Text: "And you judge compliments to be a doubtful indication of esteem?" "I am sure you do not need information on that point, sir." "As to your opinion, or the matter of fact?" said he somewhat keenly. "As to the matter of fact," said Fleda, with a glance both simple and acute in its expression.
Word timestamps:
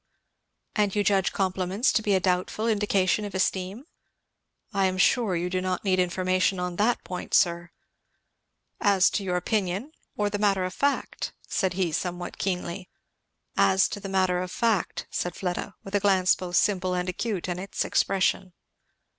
"And 0.75 0.95
you 0.95 1.03
judge 1.03 1.31
compliments 1.31 1.93
to 1.93 2.01
be 2.01 2.15
a 2.15 2.19
doubtful 2.19 2.65
indication 2.67 3.23
of 3.23 3.35
esteem?" 3.35 3.85
"I 4.73 4.87
am 4.87 4.97
sure 4.97 5.35
you 5.35 5.47
do 5.47 5.61
not 5.61 5.83
need 5.83 5.99
information 5.99 6.59
on 6.59 6.77
that 6.77 7.03
point, 7.03 7.35
sir." 7.35 7.69
"As 8.79 9.11
to 9.11 9.23
your 9.23 9.35
opinion, 9.37 9.91
or 10.17 10.27
the 10.31 10.39
matter 10.39 10.63
of 10.65 10.73
fact?" 10.73 11.33
said 11.47 11.73
he 11.73 11.91
somewhat 11.91 12.39
keenly. 12.39 12.89
"As 13.55 13.87
to 13.89 13.99
the 13.99 14.09
matter 14.09 14.41
of 14.41 14.51
fact," 14.51 15.05
said 15.11 15.35
Fleda, 15.35 15.75
with 15.83 15.93
a 15.93 15.99
glance 15.99 16.33
both 16.33 16.55
simple 16.55 16.95
and 16.95 17.07
acute 17.07 17.47
in 17.47 17.59
its 17.59 17.85
expression. 17.85 18.53